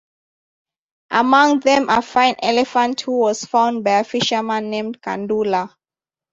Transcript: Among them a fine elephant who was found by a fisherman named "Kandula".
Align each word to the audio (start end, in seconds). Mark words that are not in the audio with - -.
Among 1.11 1.59
them 1.59 1.87
a 1.87 2.01
fine 2.01 2.33
elephant 2.41 3.01
who 3.01 3.19
was 3.19 3.45
found 3.45 3.83
by 3.83 3.99
a 3.99 4.03
fisherman 4.03 4.71
named 4.71 4.99
"Kandula". 4.99 5.75